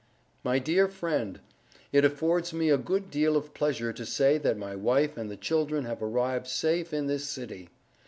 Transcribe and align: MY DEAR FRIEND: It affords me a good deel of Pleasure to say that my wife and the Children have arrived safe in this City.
MY 0.43 0.57
DEAR 0.57 0.87
FRIEND: 0.87 1.41
It 1.91 2.03
affords 2.03 2.53
me 2.53 2.71
a 2.71 2.77
good 2.79 3.11
deel 3.11 3.37
of 3.37 3.53
Pleasure 3.53 3.93
to 3.93 4.03
say 4.03 4.39
that 4.39 4.57
my 4.57 4.75
wife 4.75 5.15
and 5.15 5.29
the 5.29 5.37
Children 5.37 5.85
have 5.85 6.01
arrived 6.01 6.47
safe 6.47 6.91
in 6.91 7.05
this 7.05 7.25
City. 7.29 7.69